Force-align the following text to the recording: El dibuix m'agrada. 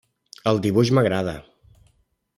El 0.51 0.61
dibuix 0.63 0.93
m'agrada. 0.99 1.37